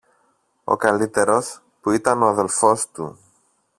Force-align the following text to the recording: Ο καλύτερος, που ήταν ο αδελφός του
Ο 0.63 0.75
καλύτερος, 0.75 1.61
που 1.81 1.91
ήταν 1.91 2.21
ο 2.21 2.27
αδελφός 2.27 2.91
του 2.91 3.19